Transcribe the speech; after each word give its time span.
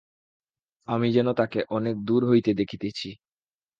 আমি 0.87 1.07
যেন 1.11 1.27
তাকে 1.33 1.59
অনেক 1.69 1.95
দুর 2.03 2.21
হইতে 2.29 2.51
দেখিতেছি। 2.53 3.09